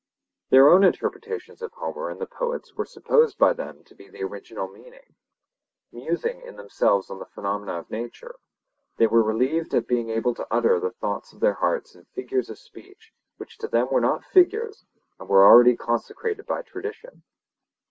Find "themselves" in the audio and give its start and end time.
6.55-7.11